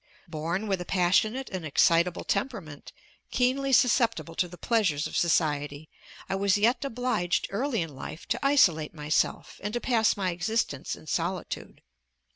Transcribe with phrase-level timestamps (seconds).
[0.27, 2.91] Born with a passionate and excitable temperament,
[3.29, 5.89] keenly susceptible to the pleasures of society,
[6.27, 10.95] I was yet obliged early in life to isolate myself, and to pass my existence
[10.95, 11.83] in solitude.